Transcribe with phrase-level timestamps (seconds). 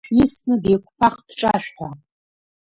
[0.05, 1.89] Шәисны, деиқәԥах дҿашәҳәа!